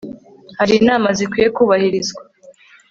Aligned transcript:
hari 0.57 0.73
inama 0.79 1.07
zikwiye 1.17 1.47
kubahirizwa 1.55 2.21